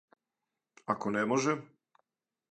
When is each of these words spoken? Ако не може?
Ако 0.93 1.13
не 1.17 1.25
може? 1.33 1.55